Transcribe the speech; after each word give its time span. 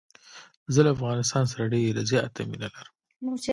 زه 0.73 0.79
له 0.85 0.89
افغانستان 0.95 1.43
سره 1.51 1.71
ډېره 1.73 2.01
زیاته 2.11 2.41
مینه 2.49 2.67
لرم. 2.73 2.93